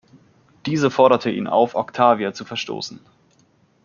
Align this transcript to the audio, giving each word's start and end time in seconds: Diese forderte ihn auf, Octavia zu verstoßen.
Diese 0.65 0.89
forderte 0.89 1.29
ihn 1.29 1.45
auf, 1.45 1.75
Octavia 1.75 2.33
zu 2.33 2.43
verstoßen. 2.43 2.99